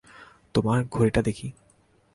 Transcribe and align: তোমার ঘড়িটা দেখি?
তোমার 0.55 0.79
ঘড়িটা 0.91 1.21
দেখি? 1.21 1.47